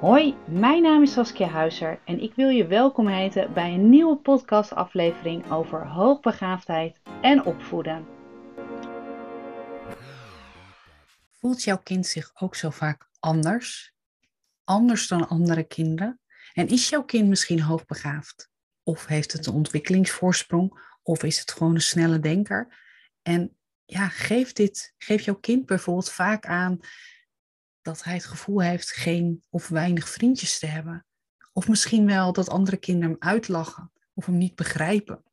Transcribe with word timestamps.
Hoi, 0.00 0.36
mijn 0.48 0.82
naam 0.82 1.02
is 1.02 1.12
Saskia 1.12 1.46
Huizer 1.46 2.00
en 2.04 2.20
ik 2.20 2.34
wil 2.34 2.48
je 2.48 2.66
welkom 2.66 3.08
heten 3.08 3.52
bij 3.52 3.74
een 3.74 3.90
nieuwe 3.90 4.16
podcastaflevering 4.16 5.50
over 5.50 5.86
hoogbegaafdheid 5.86 7.00
en 7.22 7.44
opvoeden. 7.44 8.06
Voelt 11.30 11.62
jouw 11.62 11.78
kind 11.78 12.06
zich 12.06 12.30
ook 12.34 12.54
zo 12.54 12.70
vaak 12.70 13.08
anders? 13.18 13.94
Anders 14.64 15.08
dan 15.08 15.28
andere 15.28 15.64
kinderen? 15.64 16.20
En 16.52 16.68
is 16.68 16.88
jouw 16.88 17.04
kind 17.04 17.28
misschien 17.28 17.62
hoogbegaafd? 17.62 18.50
Of 18.82 19.06
heeft 19.06 19.32
het 19.32 19.46
een 19.46 19.54
ontwikkelingsvoorsprong? 19.54 20.94
Of 21.02 21.22
is 21.22 21.40
het 21.40 21.52
gewoon 21.52 21.74
een 21.74 21.80
snelle 21.80 22.20
denker? 22.20 22.76
En 23.22 23.56
ja, 23.84 24.08
geef, 24.08 24.52
dit, 24.52 24.94
geef 24.98 25.22
jouw 25.22 25.38
kind 25.40 25.66
bijvoorbeeld 25.66 26.12
vaak 26.12 26.46
aan 26.46 26.80
dat 27.90 28.04
hij 28.04 28.14
het 28.14 28.24
gevoel 28.24 28.60
heeft 28.60 28.90
geen 28.90 29.44
of 29.48 29.68
weinig 29.68 30.08
vriendjes 30.08 30.58
te 30.58 30.66
hebben. 30.66 31.06
Of 31.52 31.68
misschien 31.68 32.06
wel 32.06 32.32
dat 32.32 32.48
andere 32.48 32.76
kinderen 32.76 33.10
hem 33.10 33.28
uitlachen 33.32 33.92
of 34.14 34.26
hem 34.26 34.38
niet 34.38 34.54
begrijpen. 34.54 35.24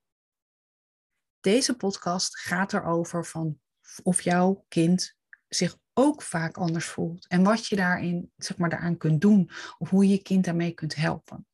Deze 1.40 1.76
podcast 1.76 2.40
gaat 2.40 2.74
erover 2.74 3.26
van 3.26 3.60
of 4.04 4.22
jouw 4.22 4.66
kind 4.68 5.16
zich 5.48 5.78
ook 5.94 6.22
vaak 6.22 6.58
anders 6.58 6.86
voelt 6.86 7.28
en 7.28 7.44
wat 7.44 7.68
je 7.68 7.76
daarin, 7.76 8.32
zeg 8.38 8.58
maar, 8.58 8.70
daaraan 8.70 8.98
kunt 8.98 9.22
doen 9.22 9.50
of 9.78 9.90
hoe 9.90 10.04
je 10.04 10.12
je 10.12 10.22
kind 10.22 10.46
daarmee 10.46 10.72
kunt 10.72 10.96
helpen. 10.96 11.48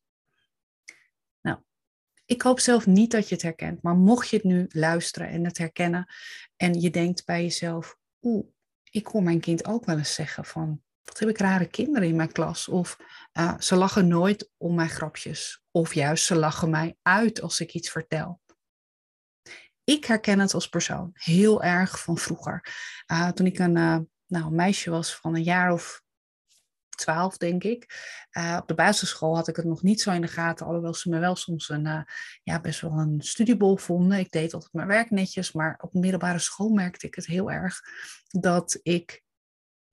Nou, 1.40 1.58
ik 2.24 2.42
hoop 2.42 2.60
zelf 2.60 2.86
niet 2.86 3.10
dat 3.10 3.28
je 3.28 3.34
het 3.34 3.42
herkent, 3.42 3.82
maar 3.82 3.96
mocht 3.96 4.28
je 4.28 4.36
het 4.36 4.44
nu 4.44 4.66
luisteren 4.68 5.28
en 5.28 5.44
het 5.44 5.58
herkennen 5.58 6.12
en 6.56 6.80
je 6.80 6.90
denkt 6.90 7.24
bij 7.24 7.42
jezelf, 7.42 7.98
oeh, 8.22 8.46
ik 8.90 9.06
hoor 9.06 9.22
mijn 9.22 9.40
kind 9.40 9.66
ook 9.66 9.84
wel 9.84 9.98
eens 9.98 10.14
zeggen 10.14 10.44
van, 10.44 10.82
wat 11.04 11.18
heb 11.18 11.28
ik 11.28 11.38
rare 11.38 11.66
kinderen 11.66 12.08
in 12.08 12.16
mijn 12.16 12.32
klas? 12.32 12.68
Of 12.68 12.96
uh, 13.32 13.58
ze 13.58 13.76
lachen 13.76 14.08
nooit 14.08 14.50
om 14.56 14.74
mijn 14.74 14.88
grapjes. 14.88 15.64
Of 15.70 15.94
juist 15.94 16.24
ze 16.24 16.34
lachen 16.34 16.70
mij 16.70 16.96
uit 17.02 17.40
als 17.40 17.60
ik 17.60 17.74
iets 17.74 17.90
vertel. 17.90 18.40
Ik 19.84 20.04
herken 20.04 20.38
het 20.38 20.54
als 20.54 20.68
persoon 20.68 21.10
heel 21.12 21.62
erg 21.62 22.00
van 22.00 22.18
vroeger. 22.18 22.74
Uh, 23.12 23.28
toen 23.28 23.46
ik 23.46 23.58
een, 23.58 23.76
uh, 23.76 23.98
nou, 24.26 24.52
meisje 24.52 24.90
was 24.90 25.14
van 25.14 25.34
een 25.34 25.42
jaar 25.42 25.72
of 25.72 26.02
twaalf, 26.88 27.36
denk 27.36 27.64
ik. 27.64 27.82
Op 28.60 28.68
de 28.68 28.74
basisschool 28.74 29.36
had 29.36 29.48
ik 29.48 29.56
het 29.56 29.64
nog 29.64 29.82
niet 29.82 30.00
zo 30.00 30.10
in 30.10 30.20
de 30.20 30.28
gaten, 30.28 30.66
alhoewel 30.66 30.94
ze 30.94 31.08
me 31.08 31.18
wel 31.18 31.36
soms 31.36 31.68
een, 31.68 32.06
ja, 32.42 32.60
best 32.60 32.80
wel 32.80 32.98
een 32.98 33.20
studiebol 33.20 33.76
vonden. 33.76 34.18
Ik 34.18 34.30
deed 34.30 34.54
altijd 34.54 34.72
mijn 34.72 34.88
werk 34.88 35.10
netjes, 35.10 35.52
maar 35.52 35.78
op 35.80 35.92
de 35.92 35.98
middelbare 35.98 36.38
school 36.38 36.68
merkte 36.68 37.06
ik 37.06 37.14
het 37.14 37.26
heel 37.26 37.50
erg 37.50 37.80
dat 38.28 38.78
ik 38.82 39.23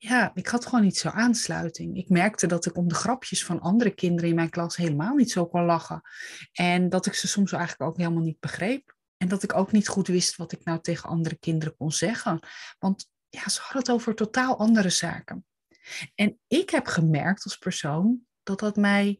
ja, 0.03 0.31
ik 0.33 0.47
had 0.47 0.65
gewoon 0.65 0.83
niet 0.83 0.97
zo 0.97 1.09
aansluiting. 1.09 1.97
Ik 1.97 2.09
merkte 2.09 2.47
dat 2.47 2.65
ik 2.65 2.77
om 2.77 2.87
de 2.87 2.95
grapjes 2.95 3.45
van 3.45 3.59
andere 3.59 3.93
kinderen 3.93 4.29
in 4.29 4.35
mijn 4.35 4.49
klas 4.49 4.75
helemaal 4.75 5.15
niet 5.15 5.31
zo 5.31 5.45
kon 5.45 5.65
lachen. 5.65 6.01
En 6.51 6.89
dat 6.89 7.05
ik 7.05 7.13
ze 7.13 7.27
soms 7.27 7.51
eigenlijk 7.51 7.91
ook 7.91 7.97
helemaal 7.97 8.23
niet 8.23 8.39
begreep. 8.39 8.95
En 9.17 9.27
dat 9.27 9.43
ik 9.43 9.53
ook 9.53 9.71
niet 9.71 9.87
goed 9.87 10.07
wist 10.07 10.35
wat 10.35 10.51
ik 10.51 10.63
nou 10.63 10.81
tegen 10.81 11.09
andere 11.09 11.37
kinderen 11.37 11.75
kon 11.75 11.91
zeggen. 11.91 12.39
Want 12.79 13.09
ja, 13.29 13.49
ze 13.49 13.59
hadden 13.61 13.81
het 13.81 13.91
over 13.91 14.15
totaal 14.15 14.57
andere 14.57 14.89
zaken. 14.89 15.45
En 16.15 16.39
ik 16.47 16.69
heb 16.69 16.87
gemerkt 16.87 17.43
als 17.43 17.57
persoon 17.57 18.21
dat 18.43 18.59
dat 18.59 18.75
mij, 18.75 19.19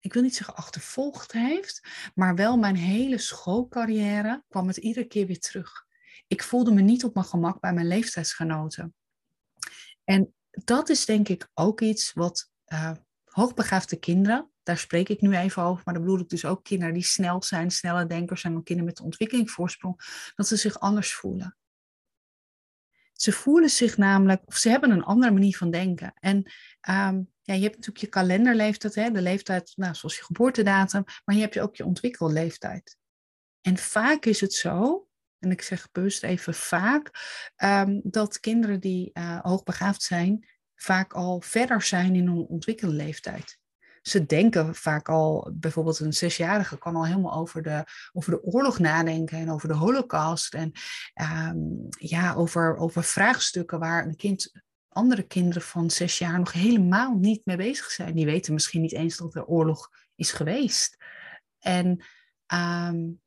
ik 0.00 0.12
wil 0.12 0.22
niet 0.22 0.36
zeggen 0.36 0.56
achtervolgd 0.56 1.32
heeft, 1.32 1.88
maar 2.14 2.34
wel 2.34 2.56
mijn 2.56 2.76
hele 2.76 3.18
schoolcarrière 3.18 4.44
kwam 4.48 4.66
het 4.66 4.76
iedere 4.76 5.06
keer 5.06 5.26
weer 5.26 5.40
terug. 5.40 5.84
Ik 6.26 6.42
voelde 6.42 6.72
me 6.72 6.80
niet 6.80 7.04
op 7.04 7.14
mijn 7.14 7.26
gemak 7.26 7.60
bij 7.60 7.72
mijn 7.72 7.86
leeftijdsgenoten. 7.86 8.94
En 10.04 10.34
dat 10.50 10.88
is 10.88 11.04
denk 11.04 11.28
ik 11.28 11.50
ook 11.54 11.80
iets 11.80 12.12
wat 12.12 12.50
uh, 12.72 12.90
hoogbegaafde 13.24 13.96
kinderen, 13.96 14.50
daar 14.62 14.78
spreek 14.78 15.08
ik 15.08 15.20
nu 15.20 15.36
even 15.36 15.62
over, 15.62 15.82
maar 15.84 15.94
dan 15.94 16.02
bedoel 16.02 16.20
ik 16.20 16.28
dus 16.28 16.44
ook 16.44 16.64
kinderen 16.64 16.94
die 16.94 17.04
snel 17.04 17.42
zijn, 17.42 17.70
snelle 17.70 18.06
denkers 18.06 18.40
zijn, 18.40 18.62
kinderen 18.62 18.84
met 18.84 19.00
ontwikkelingsvoorsprong, 19.00 20.00
dat 20.34 20.48
ze 20.48 20.56
zich 20.56 20.80
anders 20.80 21.14
voelen. 21.14 21.56
Ze 23.12 23.32
voelen 23.32 23.70
zich 23.70 23.96
namelijk, 23.96 24.42
of 24.46 24.56
ze 24.56 24.68
hebben 24.68 24.90
een 24.90 25.04
andere 25.04 25.32
manier 25.32 25.56
van 25.56 25.70
denken. 25.70 26.14
En 26.20 26.36
um, 26.88 27.32
ja, 27.42 27.54
je 27.54 27.62
hebt 27.62 27.74
natuurlijk 27.74 27.98
je 27.98 28.06
kalenderleeftijd, 28.06 28.94
hè, 28.94 29.10
de 29.10 29.22
leeftijd, 29.22 29.72
nou, 29.76 29.94
zoals 29.94 30.16
je 30.16 30.24
geboortedatum, 30.24 31.04
maar 31.24 31.34
je 31.34 31.40
hebt 31.40 31.58
ook 31.58 31.76
je 31.76 31.84
ontwikkelleeftijd. 31.84 32.96
En 33.60 33.76
vaak 33.76 34.24
is 34.24 34.40
het 34.40 34.52
zo 34.52 35.08
en 35.44 35.50
ik 35.50 35.62
zeg 35.62 35.88
bewust 35.92 36.22
even 36.22 36.54
vaak, 36.54 37.10
um, 37.64 38.00
dat 38.04 38.40
kinderen 38.40 38.80
die 38.80 39.10
uh, 39.12 39.40
hoogbegaafd 39.40 40.02
zijn, 40.02 40.48
vaak 40.74 41.12
al 41.12 41.40
verder 41.40 41.82
zijn 41.82 42.14
in 42.14 42.26
hun 42.26 42.46
ontwikkelleeftijd. 42.46 43.58
Ze 44.02 44.26
denken 44.26 44.74
vaak 44.74 45.08
al, 45.08 45.50
bijvoorbeeld 45.54 45.98
een 45.98 46.12
zesjarige 46.12 46.78
kan 46.78 46.96
al 46.96 47.06
helemaal 47.06 47.34
over 47.34 47.62
de, 47.62 47.84
over 48.12 48.30
de 48.30 48.42
oorlog 48.42 48.78
nadenken 48.78 49.38
en 49.38 49.50
over 49.50 49.68
de 49.68 49.74
holocaust 49.74 50.54
en 50.54 50.72
um, 51.48 51.86
ja, 51.88 52.34
over, 52.34 52.76
over 52.76 53.04
vraagstukken 53.04 53.78
waar 53.78 54.06
een 54.06 54.16
kind 54.16 54.52
andere 54.88 55.22
kinderen 55.22 55.62
van 55.62 55.90
zes 55.90 56.18
jaar 56.18 56.38
nog 56.38 56.52
helemaal 56.52 57.14
niet 57.14 57.40
mee 57.44 57.56
bezig 57.56 57.90
zijn. 57.90 58.14
Die 58.14 58.26
weten 58.26 58.52
misschien 58.52 58.80
niet 58.80 58.92
eens 58.92 59.16
dat 59.16 59.34
er 59.34 59.44
oorlog 59.44 59.90
is 60.14 60.32
geweest. 60.32 60.96
En 61.58 62.04
um, 62.54 63.22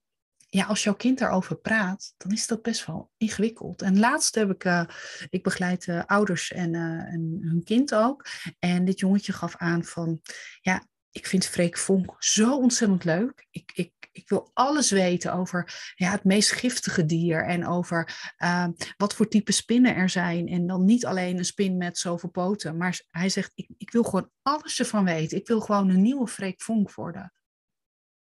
ja, 0.50 0.66
als 0.66 0.84
jouw 0.84 0.96
kind 0.96 1.20
daarover 1.20 1.56
praat, 1.56 2.14
dan 2.18 2.32
is 2.32 2.48
dat 2.48 2.62
best 2.62 2.86
wel 2.86 3.12
ingewikkeld. 3.18 3.82
En 3.82 4.00
laatst 4.00 4.36
heb 4.36 4.50
ik, 4.50 4.64
uh, 4.64 4.84
ik 5.30 5.44
begeleid 5.44 5.88
uh, 5.88 6.04
ouders 6.06 6.52
en, 6.52 6.74
uh, 6.74 7.14
en, 7.14 7.38
hun 7.42 7.64
kind 7.64 7.96
ook. 7.96 8.26
En 8.60 8.86
dit 8.86 9.00
jongetje 9.00 9.34
gaf 9.34 9.56
aan 9.56 9.84
van, 9.84 10.22
ja, 10.62 10.88
ik 11.12 11.28
vind 11.28 11.46
Freek 11.46 11.78
Vonk 11.78 12.16
zo 12.20 12.58
ontzettend 12.58 13.04
leuk. 13.04 13.48
Ik, 13.50 13.72
ik, 13.74 13.92
ik 14.12 14.30
wil 14.30 14.50
alles 14.54 14.92
weten 14.92 15.34
over 15.34 15.92
ja, 15.96 16.12
het 16.12 16.24
meest 16.24 16.52
giftige 16.52 17.06
dier 17.06 17.46
en 17.46 17.68
over 17.68 18.34
ehm, 18.38 18.72
wat 18.98 19.14
voor 19.14 19.28
type 19.28 19.52
spinnen 19.52 19.96
er 19.96 20.10
zijn. 20.10 20.48
En 20.48 20.68
dan 20.68 20.86
niet 20.86 21.06
alleen 21.06 21.38
een 21.38 21.46
spin 21.46 21.78
met 21.78 21.98
zoveel 21.98 22.30
poten, 22.30 22.78
maar 22.78 23.02
hij 23.10 23.30
zegt, 23.30 23.52
ik, 23.56 23.70
ik 23.78 23.92
wil 23.92 24.04
gewoon 24.04 24.30
alles 24.42 24.80
ervan 24.80 25.06
weten. 25.06 25.38
Ik 25.38 25.48
wil 25.48 25.60
gewoon 25.60 25.90
een 25.90 26.02
nieuwe 26.02 26.28
Freek 26.28 26.62
Vonk 26.62 26.94
worden. 26.94 27.32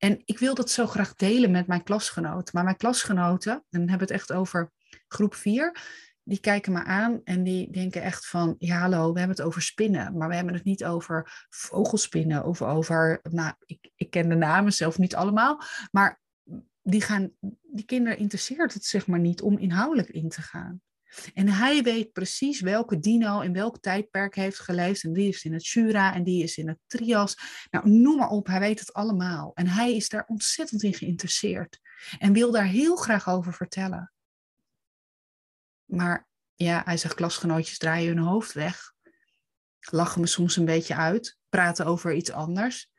En 0.04 0.22
ik 0.24 0.38
wil 0.38 0.54
dat 0.54 0.70
zo 0.70 0.86
graag 0.86 1.14
delen 1.14 1.50
met 1.50 1.66
mijn 1.66 1.82
klasgenoten. 1.82 2.50
Maar 2.54 2.64
mijn 2.64 2.76
klasgenoten, 2.76 3.52
en 3.52 3.62
dan 3.70 3.88
hebben 3.88 4.08
we 4.08 4.12
het 4.12 4.22
echt 4.22 4.32
over 4.32 4.70
groep 5.08 5.34
4, 5.34 5.80
die 6.22 6.40
kijken 6.40 6.72
me 6.72 6.84
aan 6.84 7.20
en 7.24 7.42
die 7.42 7.70
denken 7.70 8.02
echt 8.02 8.26
van, 8.26 8.54
ja 8.58 8.78
hallo, 8.78 9.12
we 9.12 9.18
hebben 9.18 9.36
het 9.36 9.46
over 9.46 9.62
spinnen, 9.62 10.16
maar 10.16 10.28
we 10.28 10.34
hebben 10.34 10.54
het 10.54 10.64
niet 10.64 10.84
over 10.84 11.46
vogelspinnen 11.48 12.44
of 12.44 12.62
over, 12.62 13.20
nou, 13.22 13.54
ik, 13.66 13.91
ik 13.96 14.10
ken 14.10 14.28
de 14.28 14.34
namen 14.34 14.72
zelf 14.72 14.98
niet 14.98 15.14
allemaal, 15.14 15.62
maar 15.91 16.20
die, 16.82 17.00
gaan, 17.00 17.32
die 17.62 17.84
kinderen 17.84 18.18
interesseert 18.18 18.74
het 18.74 18.84
zeg 18.84 19.06
maar 19.06 19.20
niet 19.20 19.42
om 19.42 19.58
inhoudelijk 19.58 20.08
in 20.08 20.28
te 20.28 20.42
gaan. 20.42 20.80
En 21.34 21.48
hij 21.48 21.82
weet 21.82 22.12
precies 22.12 22.60
welke 22.60 22.98
dino 22.98 23.40
in 23.40 23.52
welk 23.52 23.80
tijdperk 23.80 24.34
heeft 24.34 24.58
geleefd. 24.58 25.04
En 25.04 25.12
die 25.12 25.28
is 25.28 25.44
in 25.44 25.52
het 25.52 25.66
Jura 25.66 26.14
en 26.14 26.24
die 26.24 26.42
is 26.42 26.56
in 26.56 26.68
het 26.68 26.78
Trias. 26.86 27.36
Nou, 27.70 27.90
noem 27.90 28.16
maar 28.16 28.28
op, 28.28 28.46
hij 28.46 28.60
weet 28.60 28.80
het 28.80 28.92
allemaal. 28.92 29.50
En 29.54 29.66
hij 29.66 29.96
is 29.96 30.08
daar 30.08 30.24
ontzettend 30.26 30.82
in 30.82 30.94
geïnteresseerd. 30.94 31.80
En 32.18 32.32
wil 32.32 32.50
daar 32.50 32.66
heel 32.66 32.96
graag 32.96 33.28
over 33.28 33.52
vertellen. 33.52 34.12
Maar 35.84 36.28
ja, 36.54 36.82
hij 36.84 36.96
zegt, 36.96 37.14
klasgenootjes 37.14 37.78
draaien 37.78 38.16
hun 38.16 38.24
hoofd 38.24 38.52
weg. 38.52 38.92
Lachen 39.80 40.20
me 40.20 40.26
soms 40.26 40.56
een 40.56 40.64
beetje 40.64 40.96
uit. 40.96 41.38
Praten 41.48 41.86
over 41.86 42.14
iets 42.14 42.30
anders. 42.30 42.90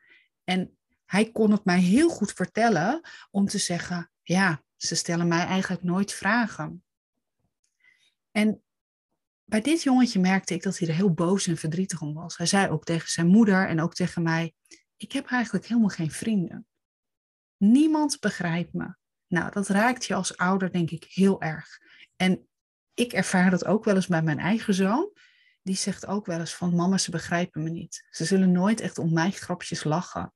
En 0.44 0.76
hij 1.06 1.30
kon 1.30 1.50
het 1.50 1.64
mij 1.64 1.80
heel 1.80 2.08
goed 2.08 2.32
vertellen 2.32 3.00
om 3.30 3.46
te 3.46 3.58
zeggen, 3.58 4.10
ja, 4.22 4.62
ze 4.76 4.94
stellen 4.94 5.28
mij 5.28 5.46
eigenlijk 5.46 5.82
nooit 5.82 6.12
vragen. 6.12 6.83
En 8.36 8.62
bij 9.44 9.60
dit 9.60 9.82
jongetje 9.82 10.20
merkte 10.20 10.54
ik 10.54 10.62
dat 10.62 10.78
hij 10.78 10.88
er 10.88 10.94
heel 10.94 11.12
boos 11.12 11.46
en 11.46 11.56
verdrietig 11.56 12.00
om 12.00 12.14
was. 12.14 12.36
Hij 12.36 12.46
zei 12.46 12.68
ook 12.68 12.84
tegen 12.84 13.08
zijn 13.08 13.26
moeder 13.26 13.68
en 13.68 13.80
ook 13.80 13.94
tegen 13.94 14.22
mij: 14.22 14.54
Ik 14.96 15.12
heb 15.12 15.26
eigenlijk 15.26 15.66
helemaal 15.66 15.88
geen 15.88 16.10
vrienden. 16.10 16.66
Niemand 17.56 18.20
begrijpt 18.20 18.72
me. 18.72 18.94
Nou, 19.26 19.50
dat 19.50 19.68
raakt 19.68 20.04
je 20.04 20.14
als 20.14 20.36
ouder, 20.36 20.72
denk 20.72 20.90
ik, 20.90 21.04
heel 21.04 21.42
erg. 21.42 21.78
En 22.16 22.48
ik 22.94 23.12
ervaar 23.12 23.50
dat 23.50 23.64
ook 23.64 23.84
wel 23.84 23.94
eens 23.94 24.06
bij 24.06 24.22
mijn 24.22 24.38
eigen 24.38 24.74
zoon. 24.74 25.12
Die 25.62 25.76
zegt 25.76 26.06
ook 26.06 26.26
wel 26.26 26.38
eens 26.38 26.54
van 26.54 26.74
mama, 26.74 26.98
ze 26.98 27.10
begrijpen 27.10 27.62
me 27.62 27.70
niet. 27.70 28.06
Ze 28.10 28.24
zullen 28.24 28.52
nooit 28.52 28.80
echt 28.80 28.98
om 28.98 29.12
mijn 29.12 29.32
grapjes 29.32 29.84
lachen. 29.84 30.34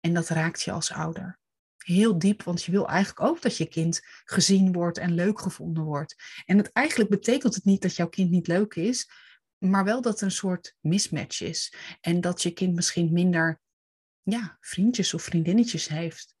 En 0.00 0.14
dat 0.14 0.28
raakt 0.28 0.62
je 0.62 0.72
als 0.72 0.92
ouder 0.92 1.38
heel 1.84 2.18
diep, 2.18 2.42
want 2.42 2.64
je 2.64 2.70
wil 2.70 2.88
eigenlijk 2.88 3.28
ook 3.28 3.42
dat 3.42 3.56
je 3.56 3.66
kind 3.66 4.00
gezien 4.24 4.72
wordt 4.72 4.98
en 4.98 5.14
leuk 5.14 5.40
gevonden 5.40 5.84
wordt. 5.84 6.14
En 6.44 6.56
het, 6.56 6.72
eigenlijk 6.72 7.10
betekent 7.10 7.54
het 7.54 7.64
niet 7.64 7.82
dat 7.82 7.96
jouw 7.96 8.08
kind 8.08 8.30
niet 8.30 8.46
leuk 8.46 8.74
is, 8.74 9.10
maar 9.58 9.84
wel 9.84 10.02
dat 10.02 10.18
er 10.18 10.24
een 10.24 10.30
soort 10.30 10.76
mismatch 10.80 11.40
is. 11.40 11.74
En 12.00 12.20
dat 12.20 12.42
je 12.42 12.50
kind 12.50 12.74
misschien 12.74 13.12
minder 13.12 13.60
ja, 14.22 14.56
vriendjes 14.60 15.14
of 15.14 15.22
vriendinnetjes 15.22 15.88
heeft. 15.88 16.34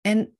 En 0.00 0.38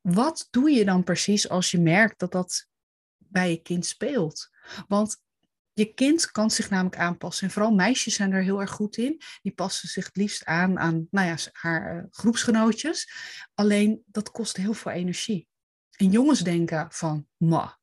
wat 0.00 0.48
doe 0.50 0.70
je 0.70 0.84
dan 0.84 1.04
precies 1.04 1.48
als 1.48 1.70
je 1.70 1.78
merkt 1.78 2.18
dat 2.18 2.32
dat 2.32 2.68
bij 3.16 3.50
je 3.50 3.62
kind 3.62 3.86
speelt? 3.86 4.50
Want 4.88 5.22
je 5.72 5.94
kind 5.94 6.30
kan 6.30 6.50
zich 6.50 6.70
namelijk 6.70 6.96
aanpassen. 6.96 7.46
En 7.46 7.52
vooral 7.52 7.74
meisjes 7.74 8.14
zijn 8.14 8.32
er 8.32 8.42
heel 8.42 8.60
erg 8.60 8.70
goed 8.70 8.96
in. 8.96 9.20
Die 9.42 9.52
passen 9.52 9.88
zich 9.88 10.04
het 10.04 10.16
liefst 10.16 10.44
aan 10.44 10.78
aan 10.78 11.06
nou 11.10 11.26
ja, 11.26 11.36
haar 11.52 11.96
uh, 11.96 12.04
groepsgenootjes. 12.10 13.12
Alleen 13.54 14.02
dat 14.06 14.30
kost 14.30 14.56
heel 14.56 14.74
veel 14.74 14.92
energie. 14.92 15.48
En 15.96 16.10
jongens 16.10 16.40
denken 16.40 16.86
van, 16.90 17.26
ma, 17.36 17.78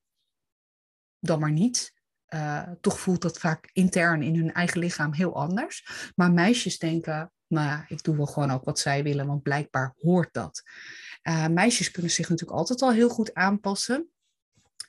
dan 1.20 1.40
maar 1.40 1.52
niet. 1.52 1.96
Uh, 2.34 2.70
toch 2.82 3.00
voelt 3.00 3.22
dat 3.22 3.40
vaak 3.40 3.70
intern 3.74 4.22
in 4.22 4.36
hun 4.36 4.54
eigen 4.54 4.80
lichaam 4.80 5.14
heel 5.14 5.36
anders. 5.36 6.12
Maar 6.16 6.32
meisjes 6.32 6.78
denken, 6.78 7.32
ja, 7.48 7.86
ik 7.88 8.04
doe 8.04 8.16
wel 8.16 8.26
gewoon 8.26 8.52
ook 8.52 8.64
wat 8.64 8.80
zij 8.80 9.04
willen, 9.04 9.28
want 9.28 9.44
blijkbaar 9.44 9.94
hoort 9.98 10.34
dat. 10.34 10.64
Uh, 11.24 11.48
meisjes 11.48 11.92
kunnen 11.92 12.12
zich 12.12 12.30
natuurlijk 12.30 12.60
altijd 12.60 12.82
al 12.82 12.92
heel 12.92 13.10
goed 13.10 13.34
aanpassen. 13.34 14.12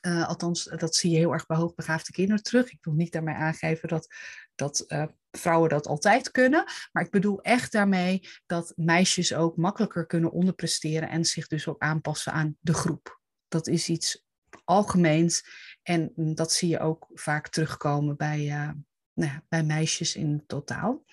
Uh, 0.01 0.27
althans, 0.27 0.63
dat 0.63 0.95
zie 0.95 1.11
je 1.11 1.17
heel 1.17 1.33
erg 1.33 1.45
bij 1.45 1.57
hoogbegaafde 1.57 2.11
kinderen 2.11 2.43
terug. 2.43 2.71
Ik 2.71 2.77
wil 2.81 2.93
niet 2.93 3.11
daarmee 3.11 3.35
aangeven 3.35 3.87
dat, 3.87 4.07
dat 4.55 4.83
uh, 4.87 5.05
vrouwen 5.31 5.69
dat 5.69 5.87
altijd 5.87 6.31
kunnen. 6.31 6.63
Maar 6.91 7.03
ik 7.03 7.11
bedoel 7.11 7.41
echt 7.41 7.71
daarmee 7.71 8.29
dat 8.45 8.73
meisjes 8.75 9.33
ook 9.33 9.57
makkelijker 9.57 10.05
kunnen 10.05 10.31
onderpresteren 10.31 11.09
en 11.09 11.25
zich 11.25 11.47
dus 11.47 11.67
ook 11.67 11.81
aanpassen 11.81 12.33
aan 12.33 12.57
de 12.59 12.73
groep. 12.73 13.21
Dat 13.47 13.67
is 13.67 13.89
iets 13.89 14.23
algemeens 14.63 15.43
en 15.83 16.11
dat 16.15 16.51
zie 16.51 16.69
je 16.69 16.79
ook 16.79 17.07
vaak 17.13 17.47
terugkomen 17.47 18.17
bij, 18.17 18.45
nou 19.13 19.31
ja, 19.31 19.43
bij 19.49 19.63
meisjes 19.63 20.15
in 20.15 20.43
totaal. 20.47 21.03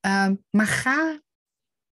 Um, 0.00 0.44
maar 0.50 0.66
ga, 0.66 1.20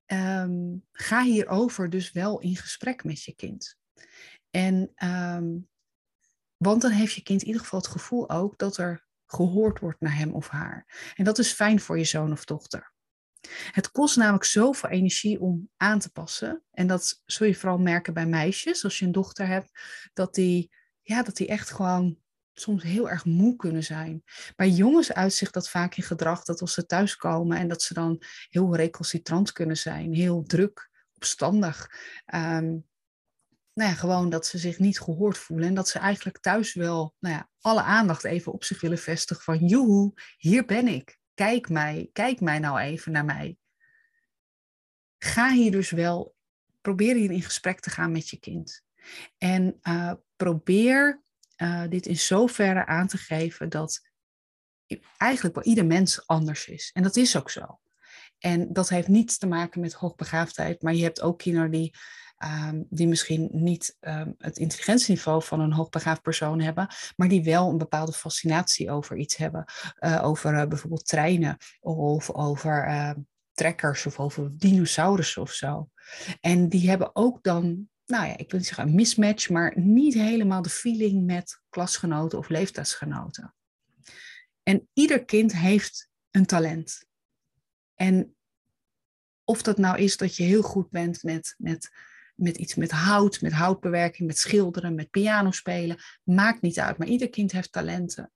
um, 0.06 0.86
ga 0.92 1.22
hierover 1.22 1.90
dus 1.90 2.12
wel 2.12 2.40
in 2.40 2.56
gesprek 2.56 3.04
met 3.04 3.22
je 3.22 3.34
kind. 3.34 3.78
En 4.50 4.92
um, 5.04 5.68
want 6.62 6.82
dan 6.82 6.90
heeft 6.90 7.14
je 7.14 7.22
kind 7.22 7.40
in 7.40 7.46
ieder 7.46 7.62
geval 7.62 7.78
het 7.78 7.88
gevoel 7.88 8.30
ook 8.30 8.58
dat 8.58 8.76
er 8.76 9.06
gehoord 9.26 9.78
wordt 9.80 10.00
naar 10.00 10.16
hem 10.16 10.32
of 10.32 10.48
haar. 10.48 11.12
En 11.14 11.24
dat 11.24 11.38
is 11.38 11.52
fijn 11.52 11.80
voor 11.80 11.98
je 11.98 12.04
zoon 12.04 12.32
of 12.32 12.44
dochter. 12.44 12.92
Het 13.70 13.90
kost 13.90 14.16
namelijk 14.16 14.44
zoveel 14.44 14.88
energie 14.88 15.40
om 15.40 15.68
aan 15.76 15.98
te 15.98 16.10
passen. 16.10 16.62
En 16.70 16.86
dat 16.86 17.22
zul 17.24 17.46
je 17.46 17.54
vooral 17.54 17.78
merken 17.78 18.14
bij 18.14 18.26
meisjes, 18.26 18.84
als 18.84 18.98
je 18.98 19.04
een 19.04 19.12
dochter 19.12 19.46
hebt, 19.46 19.70
dat 20.12 20.34
die, 20.34 20.72
ja, 21.00 21.22
dat 21.22 21.36
die 21.36 21.46
echt 21.46 21.70
gewoon 21.70 22.18
soms 22.52 22.82
heel 22.82 23.10
erg 23.10 23.24
moe 23.24 23.56
kunnen 23.56 23.84
zijn. 23.84 24.22
Bij 24.56 24.68
jongens 24.68 25.12
uitzicht 25.12 25.54
dat 25.54 25.70
vaak 25.70 25.96
in 25.96 26.02
gedrag 26.02 26.44
dat 26.44 26.60
als 26.60 26.72
ze 26.72 26.86
thuiskomen 26.86 27.58
en 27.58 27.68
dat 27.68 27.82
ze 27.82 27.94
dan 27.94 28.22
heel 28.48 28.76
recalcitrant 28.76 29.52
kunnen 29.52 29.76
zijn, 29.76 30.14
heel 30.14 30.42
druk, 30.42 30.90
opstandig. 31.14 31.90
Um, 32.34 32.88
nou 33.80 33.94
gewoon 33.94 34.30
dat 34.30 34.46
ze 34.46 34.58
zich 34.58 34.78
niet 34.78 35.00
gehoord 35.00 35.38
voelen 35.38 35.68
en 35.68 35.74
dat 35.74 35.88
ze 35.88 35.98
eigenlijk 35.98 36.38
thuis 36.38 36.74
wel 36.74 37.14
nou 37.18 37.34
ja, 37.34 37.48
alle 37.60 37.82
aandacht 37.82 38.24
even 38.24 38.52
op 38.52 38.64
zich 38.64 38.80
willen 38.80 38.98
vestigen 38.98 39.42
van 39.42 39.66
joehoe, 39.66 40.12
hier 40.36 40.64
ben 40.64 40.88
ik, 40.88 41.18
kijk 41.34 41.68
mij, 41.68 42.10
kijk 42.12 42.40
mij 42.40 42.58
nou 42.58 42.78
even 42.78 43.12
naar 43.12 43.24
mij. 43.24 43.56
Ga 45.18 45.52
hier 45.52 45.70
dus 45.70 45.90
wel, 45.90 46.34
probeer 46.80 47.14
hier 47.14 47.30
in 47.30 47.42
gesprek 47.42 47.80
te 47.80 47.90
gaan 47.90 48.12
met 48.12 48.28
je 48.28 48.38
kind. 48.38 48.82
En 49.38 49.78
uh, 49.82 50.12
probeer 50.36 51.22
uh, 51.56 51.84
dit 51.88 52.06
in 52.06 52.18
zoverre 52.18 52.86
aan 52.86 53.06
te 53.06 53.18
geven 53.18 53.68
dat 53.68 54.00
eigenlijk 55.16 55.54
wel 55.54 55.64
ieder 55.64 55.86
mens 55.86 56.26
anders 56.26 56.68
is. 56.68 56.90
En 56.92 57.02
dat 57.02 57.16
is 57.16 57.36
ook 57.36 57.50
zo. 57.50 57.80
En 58.38 58.72
dat 58.72 58.88
heeft 58.88 59.08
niets 59.08 59.38
te 59.38 59.46
maken 59.46 59.80
met 59.80 59.92
hoogbegaafdheid, 59.92 60.82
maar 60.82 60.94
je 60.94 61.02
hebt 61.02 61.20
ook 61.20 61.38
kinderen 61.38 61.70
die 61.70 61.94
Um, 62.44 62.86
die 62.90 63.08
misschien 63.08 63.48
niet 63.52 63.96
um, 64.00 64.34
het 64.38 64.58
intelligentieniveau 64.58 65.42
van 65.42 65.60
een 65.60 65.72
hoogbegaafd 65.72 66.22
persoon 66.22 66.60
hebben, 66.60 66.88
maar 67.16 67.28
die 67.28 67.44
wel 67.44 67.70
een 67.70 67.78
bepaalde 67.78 68.12
fascinatie 68.12 68.90
over 68.90 69.16
iets 69.16 69.36
hebben. 69.36 69.64
Uh, 70.00 70.24
over 70.24 70.54
uh, 70.54 70.66
bijvoorbeeld 70.66 71.06
treinen 71.06 71.56
of 71.80 72.30
over 72.30 72.88
uh, 72.88 73.10
trekkers 73.52 74.06
of 74.06 74.18
over 74.18 74.58
dinosaurussen 74.58 75.42
of 75.42 75.52
zo. 75.52 75.90
En 76.40 76.68
die 76.68 76.88
hebben 76.88 77.16
ook 77.16 77.42
dan, 77.42 77.88
nou 78.06 78.26
ja, 78.26 78.36
ik 78.36 78.50
wil 78.50 78.58
niet 78.58 78.68
zeggen 78.68 78.88
een 78.88 78.94
mismatch, 78.94 79.48
maar 79.48 79.78
niet 79.78 80.14
helemaal 80.14 80.62
de 80.62 80.68
feeling 80.68 81.26
met 81.26 81.60
klasgenoten 81.68 82.38
of 82.38 82.48
leeftijdsgenoten. 82.48 83.54
En 84.62 84.88
ieder 84.92 85.24
kind 85.24 85.56
heeft 85.56 86.08
een 86.30 86.46
talent. 86.46 87.04
En 87.94 88.34
of 89.44 89.62
dat 89.62 89.78
nou 89.78 89.98
is 89.98 90.16
dat 90.16 90.36
je 90.36 90.42
heel 90.42 90.62
goed 90.62 90.90
bent 90.90 91.22
met, 91.22 91.54
met 91.58 91.90
met 92.40 92.56
iets 92.56 92.74
met 92.74 92.90
hout, 92.90 93.40
met 93.40 93.52
houtbewerking, 93.52 94.28
met 94.28 94.38
schilderen, 94.38 94.94
met 94.94 95.10
piano 95.10 95.50
spelen. 95.50 95.96
Maakt 96.22 96.62
niet 96.62 96.78
uit, 96.78 96.98
maar 96.98 97.06
ieder 97.06 97.30
kind 97.30 97.52
heeft 97.52 97.72
talenten. 97.72 98.32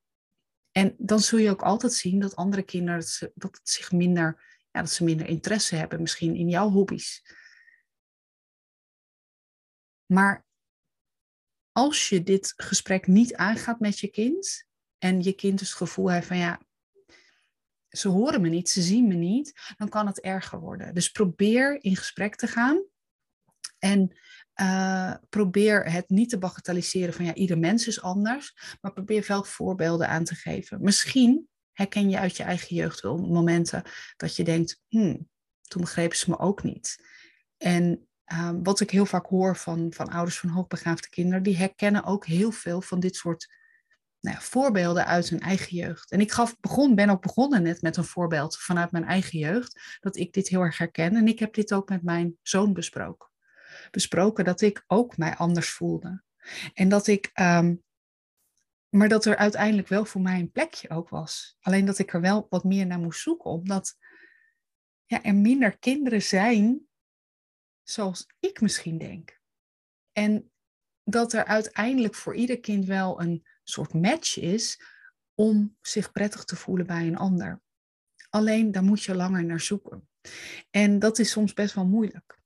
En 0.71 0.95
dan 0.99 1.21
zul 1.21 1.39
je 1.39 1.51
ook 1.51 1.63
altijd 1.63 1.93
zien 1.93 2.21
dat 2.21 2.37
andere 2.37 2.63
kinderen 2.63 3.01
dat, 3.01 3.09
ze, 3.09 3.33
dat 3.35 3.57
het 3.57 3.69
zich 3.69 3.93
minder, 3.93 4.45
ja, 4.71 4.81
dat 4.81 4.91
ze 4.91 5.05
minder 5.05 5.27
interesse 5.27 5.77
hebben, 5.77 6.01
misschien 6.01 6.35
in 6.35 6.49
jouw 6.49 6.71
hobby's. 6.71 7.23
Maar 10.07 10.47
als 11.73 12.09
je 12.09 12.23
dit 12.23 12.53
gesprek 12.57 13.07
niet 13.07 13.35
aangaat 13.35 13.81
met 13.81 13.99
je 13.99 14.09
kind 14.09 14.67
en 14.99 15.23
je 15.23 15.33
kind 15.33 15.59
dus 15.59 15.69
het 15.69 15.77
gevoel 15.77 16.11
heeft 16.11 16.27
van 16.27 16.37
ja, 16.37 16.61
ze 17.89 18.09
horen 18.09 18.41
me 18.41 18.49
niet, 18.49 18.71
ze 18.71 18.83
zien 18.83 19.07
me 19.07 19.15
niet, 19.15 19.53
dan 19.77 19.89
kan 19.89 20.07
het 20.07 20.21
erger 20.21 20.61
worden. 20.61 20.95
Dus 20.95 21.11
probeer 21.11 21.85
in 21.85 21.97
gesprek 21.97 22.37
te 22.37 22.47
gaan 22.47 22.85
en 23.85 24.17
uh, 24.61 25.15
probeer 25.29 25.93
het 25.93 26.09
niet 26.09 26.29
te 26.29 26.39
bagatelliseren 26.39 27.15
van 27.15 27.25
ja, 27.25 27.35
ieder 27.35 27.59
mens 27.59 27.87
is 27.87 28.03
anders, 28.03 28.77
maar 28.81 28.93
probeer 28.93 29.25
wel 29.29 29.45
voorbeelden 29.45 30.09
aan 30.09 30.25
te 30.25 30.35
geven. 30.35 30.83
Misschien 30.83 31.49
herken 31.73 32.11
je 32.11 32.19
uit 32.19 32.37
je 32.37 32.43
eigen 32.43 32.77
jeugd 32.77 33.01
wel 33.01 33.17
momenten 33.17 33.83
dat 34.17 34.37
je 34.37 34.45
denkt, 34.45 34.81
hmm, 34.89 35.29
toen 35.63 35.81
begrepen 35.81 36.17
ze 36.17 36.31
me 36.31 36.39
ook 36.39 36.63
niet. 36.63 37.05
En 37.57 38.09
uh, 38.33 38.51
wat 38.63 38.81
ik 38.81 38.91
heel 38.91 39.07
vaak 39.07 39.27
hoor 39.27 39.57
van, 39.57 39.93
van 39.93 40.09
ouders 40.09 40.39
van 40.39 40.51
hoogbegaafde 40.51 41.09
kinderen, 41.09 41.43
die 41.43 41.57
herkennen 41.57 42.05
ook 42.05 42.27
heel 42.27 42.51
veel 42.51 42.81
van 42.81 43.01
dit 43.01 43.17
soort 43.17 43.47
nou 44.21 44.37
ja, 44.37 44.43
voorbeelden 44.43 45.07
uit 45.07 45.29
hun 45.29 45.41
eigen 45.41 45.77
jeugd. 45.77 46.11
En 46.11 46.21
ik 46.21 46.33
gaf, 46.33 46.61
begon, 46.61 46.95
ben 46.95 47.11
ook 47.11 47.23
begonnen 47.23 47.63
net 47.63 47.83
met 47.83 47.97
een 47.97 48.05
voorbeeld 48.05 48.57
vanuit 48.59 48.91
mijn 48.91 49.05
eigen 49.05 49.39
jeugd, 49.39 49.99
dat 50.01 50.17
ik 50.17 50.33
dit 50.33 50.49
heel 50.49 50.61
erg 50.61 50.79
herken. 50.79 51.17
En 51.17 51.29
ik 51.29 51.39
heb 51.39 51.55
dit 51.55 51.73
ook 51.73 51.89
met 51.89 52.03
mijn 52.03 52.37
zoon 52.43 52.73
besproken 52.73 53.33
besproken 53.95 54.45
dat 54.45 54.61
ik 54.61 54.85
ook 54.87 55.17
mij 55.17 55.35
anders 55.37 55.71
voelde. 55.71 56.23
En 56.73 56.89
dat 56.89 57.07
ik, 57.07 57.31
um, 57.41 57.83
maar 58.89 59.09
dat 59.09 59.25
er 59.25 59.37
uiteindelijk 59.37 59.89
wel 59.89 60.05
voor 60.05 60.21
mij 60.21 60.41
een 60.41 60.51
plekje 60.51 60.91
ook 60.91 61.09
was. 61.09 61.57
Alleen 61.61 61.85
dat 61.85 61.99
ik 61.99 62.13
er 62.13 62.21
wel 62.21 62.47
wat 62.51 62.65
meer 62.65 62.87
naar 62.87 62.99
moest 62.99 63.21
zoeken, 63.21 63.51
omdat 63.51 63.97
ja, 65.07 65.23
er 65.23 65.35
minder 65.35 65.79
kinderen 65.79 66.23
zijn 66.23 66.89
zoals 67.83 68.27
ik 68.41 68.61
misschien 68.61 68.99
denk. 68.99 69.41
En 70.13 70.53
dat 71.05 71.33
er 71.33 71.45
uiteindelijk 71.45 72.15
voor 72.15 72.35
ieder 72.35 72.61
kind 72.61 72.85
wel 72.85 73.21
een 73.21 73.47
soort 73.63 73.93
match 73.93 74.39
is 74.39 74.83
om 75.35 75.77
zich 75.81 76.13
prettig 76.13 76.45
te 76.45 76.57
voelen 76.57 76.87
bij 76.87 77.07
een 77.07 77.17
ander. 77.17 77.63
Alleen 78.31 78.73
daar 78.73 78.85
moet 78.85 79.03
je 79.03 79.15
langer 79.15 79.45
naar 79.45 79.61
zoeken. 79.61 80.09
En 80.71 80.99
dat 80.99 81.19
is 81.19 81.31
soms 81.31 81.53
best 81.53 81.75
wel 81.75 81.87
moeilijk. 81.87 82.39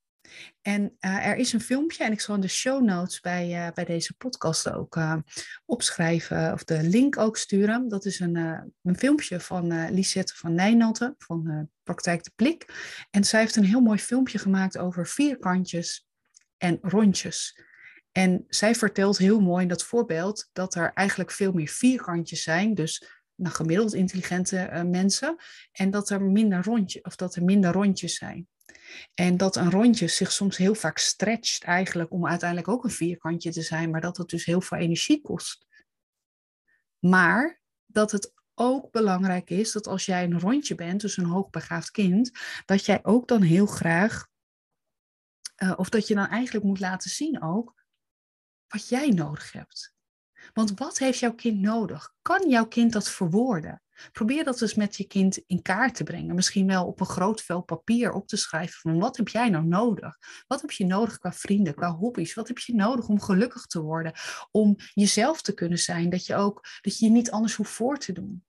En 0.62 0.82
uh, 1.00 1.26
er 1.26 1.37
is 1.37 1.52
een 1.52 1.61
filmpje, 1.61 2.04
en 2.04 2.12
ik 2.12 2.20
zal 2.20 2.35
in 2.35 2.40
de 2.40 2.49
show 2.49 2.85
notes 2.85 3.20
bij, 3.20 3.66
uh, 3.66 3.73
bij 3.75 3.85
deze 3.85 4.14
podcast 4.16 4.73
ook 4.73 4.97
uh, 4.97 5.16
opschrijven, 5.64 6.52
of 6.52 6.64
de 6.64 6.82
link 6.82 7.18
ook 7.18 7.37
sturen. 7.37 7.88
Dat 7.88 8.04
is 8.04 8.20
een, 8.20 8.37
een 8.82 8.99
filmpje 8.99 9.40
van 9.40 9.90
Lisette 9.90 10.35
van 10.37 10.54
Nijnatten 10.54 11.14
van 11.18 11.68
Praktijk 11.82 12.25
de 12.25 12.30
Plik. 12.35 12.66
En 13.11 13.25
zij 13.25 13.40
heeft 13.40 13.56
een 13.56 13.64
heel 13.64 13.80
mooi 13.80 13.99
filmpje 13.99 14.38
gemaakt 14.38 14.78
over 14.78 15.06
vierkantjes 15.06 16.08
en 16.56 16.78
rondjes. 16.82 17.61
En 18.12 18.44
zij 18.49 18.75
vertelt 18.75 19.18
heel 19.18 19.40
mooi 19.40 19.62
in 19.62 19.68
dat 19.68 19.85
voorbeeld 19.85 20.49
dat 20.52 20.75
er 20.75 20.92
eigenlijk 20.92 21.30
veel 21.30 21.52
meer 21.52 21.68
vierkantjes 21.68 22.42
zijn, 22.42 22.75
dus 22.75 23.08
nou, 23.35 23.54
gemiddeld 23.54 23.94
intelligente 23.94 24.85
mensen, 24.87 25.37
en 25.73 25.90
dat 25.90 26.11
er 26.11 26.23
minder 26.23 26.64
rondjes, 26.64 27.02
of 27.02 27.16
dat 27.16 27.35
er 27.35 27.44
minder 27.44 27.73
rondjes 27.73 28.14
zijn. 28.14 28.49
En 29.14 29.37
dat 29.37 29.57
een 29.57 29.71
rondje 29.71 30.09
zich 30.09 30.33
soms 30.33 30.57
heel 30.57 30.75
vaak 30.75 30.99
stretcht 30.99 31.64
eigenlijk 31.64 32.12
om 32.12 32.26
uiteindelijk 32.26 32.68
ook 32.68 32.85
een 32.85 32.90
vierkantje 32.90 33.52
te 33.52 33.62
zijn, 33.62 33.90
maar 33.90 34.00
dat 34.00 34.16
het 34.16 34.28
dus 34.28 34.45
heel 34.45 34.61
veel 34.61 34.78
energie 34.78 35.21
kost. 35.21 35.66
Maar 36.99 37.61
dat 37.87 38.11
het 38.11 38.33
ook 38.54 38.90
belangrijk 38.90 39.50
is 39.50 39.73
dat 39.73 39.87
als 39.87 40.07
jij 40.07 40.25
een 40.25 40.40
rondje 40.40 40.75
bent, 40.75 41.00
dus 41.00 41.16
een 41.16 41.25
hoogbegaafd 41.25 41.90
kind, 41.90 42.30
dat 42.64 42.85
jij 42.85 43.04
ook 43.04 43.28
dan 43.28 43.42
heel 43.42 43.66
graag, 43.66 44.26
uh, 45.62 45.73
of 45.76 45.88
dat 45.88 46.07
je 46.07 46.14
dan 46.14 46.26
eigenlijk 46.26 46.64
moet 46.64 46.80
laten 46.80 47.11
zien 47.11 47.42
ook, 47.42 47.75
wat 48.68 48.88
jij 48.88 49.09
nodig 49.09 49.52
hebt. 49.52 49.95
Want 50.52 50.78
wat 50.78 50.99
heeft 50.99 51.18
jouw 51.18 51.35
kind 51.35 51.61
nodig? 51.61 52.14
Kan 52.23 52.49
jouw 52.49 52.66
kind 52.66 52.92
dat 52.92 53.11
verwoorden? 53.11 53.83
Probeer 54.12 54.45
dat 54.45 54.61
eens 54.61 54.75
met 54.75 54.97
je 54.97 55.07
kind 55.07 55.37
in 55.47 55.62
kaart 55.62 55.95
te 55.95 56.05
brengen. 56.05 56.35
Misschien 56.35 56.67
wel 56.67 56.87
op 56.87 57.00
een 57.00 57.07
groot 57.07 57.43
vel 57.43 57.62
papier 57.62 58.12
op 58.12 58.26
te 58.26 58.37
schrijven 58.37 58.81
van 58.81 58.99
wat 58.99 59.17
heb 59.17 59.28
jij 59.28 59.49
nou 59.49 59.64
nodig? 59.64 60.19
Wat 60.47 60.61
heb 60.61 60.71
je 60.71 60.87
nodig 60.87 61.19
qua 61.19 61.33
vrienden, 61.33 61.75
qua 61.75 61.90
hobby's? 61.90 62.35
Wat 62.35 62.49
heb 62.49 62.59
je 62.59 62.75
nodig 62.75 63.09
om 63.09 63.21
gelukkig 63.21 63.67
te 63.67 63.81
worden? 63.81 64.12
Om 64.50 64.75
jezelf 64.95 65.43
te 65.43 65.55
kunnen 65.55 65.78
zijn, 65.78 66.11
dat 66.11 66.26
je 66.26 66.35
ook 66.35 66.64
dat 66.81 66.99
je 66.99 67.05
je 67.05 67.11
niet 67.11 67.31
anders 67.31 67.55
hoeft 67.55 67.73
voor 67.73 67.99
te 67.99 68.12
doen. 68.12 68.45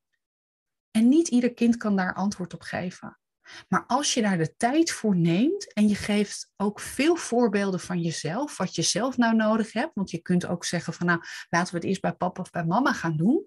En 0.91 1.09
niet 1.09 1.27
ieder 1.27 1.53
kind 1.53 1.77
kan 1.77 1.95
daar 1.95 2.13
antwoord 2.13 2.53
op 2.53 2.61
geven. 2.61 3.19
Maar 3.67 3.83
als 3.87 4.13
je 4.13 4.21
daar 4.21 4.37
de 4.37 4.55
tijd 4.55 4.91
voor 4.91 5.15
neemt 5.15 5.73
en 5.73 5.87
je 5.87 5.95
geeft 5.95 6.51
ook 6.57 6.79
veel 6.79 7.15
voorbeelden 7.15 7.79
van 7.79 8.01
jezelf, 8.01 8.57
wat 8.57 8.75
je 8.75 8.81
zelf 8.81 9.17
nou 9.17 9.35
nodig 9.35 9.73
hebt, 9.73 9.93
want 9.93 10.11
je 10.11 10.21
kunt 10.21 10.45
ook 10.45 10.65
zeggen 10.65 10.93
van 10.93 11.05
nou, 11.05 11.21
laten 11.49 11.73
we 11.73 11.79
het 11.79 11.87
eerst 11.87 12.01
bij 12.01 12.13
papa 12.13 12.41
of 12.41 12.49
bij 12.49 12.65
mama 12.65 12.93
gaan 12.93 13.17
doen. 13.17 13.45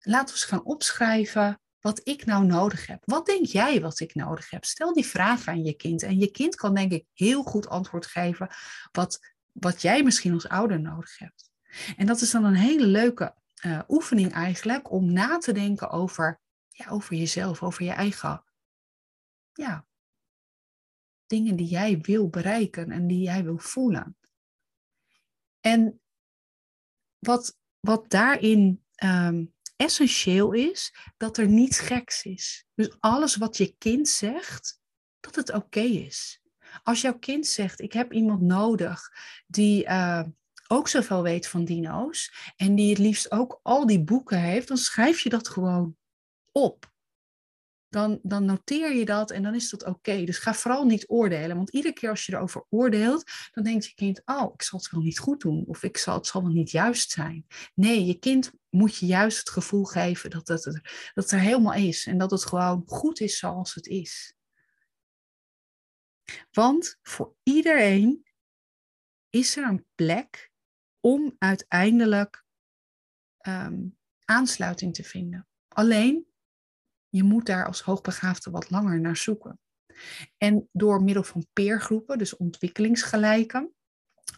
Laten 0.00 0.26
we 0.26 0.40
eens 0.40 0.44
gaan 0.44 0.64
opschrijven 0.64 1.60
wat 1.80 2.00
ik 2.04 2.24
nou 2.26 2.44
nodig 2.44 2.86
heb. 2.86 3.02
Wat 3.04 3.26
denk 3.26 3.46
jij 3.46 3.80
wat 3.80 4.00
ik 4.00 4.14
nodig 4.14 4.50
heb? 4.50 4.64
Stel 4.64 4.92
die 4.92 5.06
vraag 5.06 5.46
aan 5.46 5.64
je 5.64 5.74
kind 5.74 6.02
en 6.02 6.18
je 6.18 6.30
kind 6.30 6.54
kan 6.54 6.74
denk 6.74 6.92
ik 6.92 7.06
heel 7.12 7.42
goed 7.42 7.68
antwoord 7.68 8.06
geven 8.06 8.48
wat, 8.92 9.18
wat 9.52 9.82
jij 9.82 10.02
misschien 10.02 10.32
als 10.32 10.48
ouder 10.48 10.80
nodig 10.80 11.18
hebt. 11.18 11.50
En 11.96 12.06
dat 12.06 12.20
is 12.20 12.30
dan 12.30 12.44
een 12.44 12.54
hele 12.54 12.86
leuke 12.86 13.34
uh, 13.64 13.80
oefening 13.88 14.32
eigenlijk 14.32 14.90
om 14.90 15.12
na 15.12 15.38
te 15.38 15.52
denken 15.52 15.90
over, 15.90 16.40
ja, 16.68 16.88
over 16.88 17.16
jezelf, 17.16 17.62
over 17.62 17.84
je 17.84 17.90
eigen 17.90 18.44
ja, 19.52 19.86
dingen 21.26 21.56
die 21.56 21.66
jij 21.66 21.98
wil 22.00 22.28
bereiken 22.28 22.90
en 22.90 23.06
die 23.06 23.20
jij 23.20 23.44
wil 23.44 23.58
voelen. 23.58 24.16
En 25.60 26.00
wat, 27.18 27.58
wat 27.80 28.10
daarin 28.10 28.84
ehm, 28.94 29.44
essentieel 29.80 30.52
is, 30.52 30.94
dat 31.16 31.36
er 31.36 31.48
niets 31.48 31.78
geks 31.78 32.24
is. 32.24 32.66
Dus 32.74 32.96
alles 33.00 33.36
wat 33.36 33.56
je 33.56 33.74
kind 33.78 34.08
zegt, 34.08 34.80
dat 35.20 35.34
het 35.34 35.52
oké 35.52 35.80
is. 35.80 36.40
Als 36.82 37.00
jouw 37.00 37.18
kind 37.18 37.46
zegt, 37.46 37.80
ik 37.80 37.92
heb 37.92 38.12
iemand 38.12 38.40
nodig 38.40 39.10
die 39.46 39.84
uh, 39.84 40.22
ook 40.68 40.88
zoveel 40.88 41.22
weet 41.22 41.48
van 41.48 41.64
dino's 41.64 42.52
en 42.56 42.74
die 42.74 42.88
het 42.88 42.98
liefst 42.98 43.32
ook 43.32 43.60
al 43.62 43.86
die 43.86 44.04
boeken 44.04 44.40
heeft, 44.40 44.68
dan 44.68 44.76
schrijf 44.76 45.20
je 45.20 45.28
dat 45.28 45.48
gewoon 45.48 45.96
op 46.52 46.92
dan, 47.90 48.18
dan 48.22 48.44
noteer 48.44 48.94
je 48.94 49.04
dat 49.04 49.30
en 49.30 49.42
dan 49.42 49.54
is 49.54 49.70
dat 49.70 49.84
oké. 49.84 50.24
Dus 50.24 50.38
ga 50.38 50.54
vooral 50.54 50.84
niet 50.84 51.08
oordelen, 51.08 51.56
want 51.56 51.70
iedere 51.70 51.94
keer 51.94 52.10
als 52.10 52.26
je 52.26 52.32
erover 52.32 52.64
oordeelt, 52.68 53.30
dan 53.52 53.64
denkt 53.64 53.86
je 53.86 53.94
kind, 53.94 54.22
oh, 54.24 54.52
ik 54.54 54.62
zal 54.62 54.78
het 54.78 54.90
wel 54.90 55.00
niet 55.00 55.18
goed 55.18 55.40
doen 55.40 55.64
of 55.66 55.82
ik 55.82 55.96
zal, 55.96 56.14
het 56.14 56.26
zal 56.26 56.42
wel 56.42 56.52
niet 56.52 56.70
juist 56.70 57.10
zijn. 57.10 57.46
Nee, 57.74 58.04
je 58.04 58.18
kind 58.18 58.52
moet 58.68 58.96
je 58.96 59.06
juist 59.06 59.38
het 59.38 59.50
gevoel 59.50 59.84
geven 59.84 60.30
dat 60.30 60.48
het, 60.48 60.64
dat 60.64 60.82
het 61.14 61.30
er 61.30 61.40
helemaal 61.40 61.74
is 61.74 62.06
en 62.06 62.18
dat 62.18 62.30
het 62.30 62.44
gewoon 62.44 62.82
goed 62.86 63.20
is 63.20 63.38
zoals 63.38 63.74
het 63.74 63.86
is. 63.86 64.34
Want 66.50 66.98
voor 67.02 67.34
iedereen 67.42 68.24
is 69.30 69.56
er 69.56 69.68
een 69.68 69.86
plek 69.94 70.50
om 71.00 71.36
uiteindelijk 71.38 72.44
ehm, 73.38 73.88
aansluiting 74.24 74.94
te 74.94 75.04
vinden. 75.04 75.48
Alleen 75.68 76.29
je 77.10 77.22
moet 77.22 77.46
daar 77.46 77.66
als 77.66 77.82
hoogbegaafde 77.82 78.50
wat 78.50 78.70
langer 78.70 79.00
naar 79.00 79.16
zoeken. 79.16 79.58
En 80.38 80.68
door 80.72 81.02
middel 81.02 81.22
van 81.22 81.46
peergroepen, 81.52 82.18
dus 82.18 82.36
ontwikkelingsgelijken, 82.36 83.74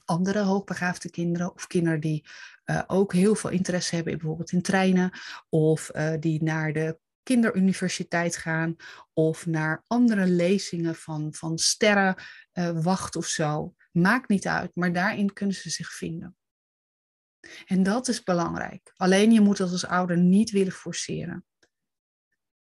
andere 0.04 0.40
hoogbegaafde 0.40 1.10
kinderen 1.10 1.54
of 1.54 1.66
kinderen 1.66 2.00
die 2.00 2.24
uh, 2.64 2.82
ook 2.86 3.12
heel 3.12 3.34
veel 3.34 3.50
interesse 3.50 3.94
hebben, 3.94 4.18
bijvoorbeeld 4.18 4.52
in 4.52 4.62
treinen, 4.62 5.10
of 5.48 5.90
uh, 5.94 6.12
die 6.20 6.42
naar 6.42 6.72
de 6.72 6.98
kinderuniversiteit 7.22 8.36
gaan, 8.36 8.76
of 9.12 9.46
naar 9.46 9.84
andere 9.86 10.26
lezingen 10.26 10.94
van, 10.94 11.34
van 11.34 11.58
sterrenwacht 11.58 13.14
uh, 13.14 13.20
of 13.20 13.26
zo. 13.26 13.74
Maakt 13.92 14.28
niet 14.28 14.46
uit, 14.46 14.70
maar 14.74 14.92
daarin 14.92 15.32
kunnen 15.32 15.54
ze 15.54 15.70
zich 15.70 15.92
vinden. 15.92 16.36
En 17.66 17.82
dat 17.82 18.08
is 18.08 18.22
belangrijk. 18.22 18.92
Alleen 18.96 19.32
je 19.32 19.40
moet 19.40 19.56
dat 19.56 19.70
als 19.70 19.86
ouder 19.86 20.18
niet 20.18 20.50
willen 20.50 20.72
forceren 20.72 21.44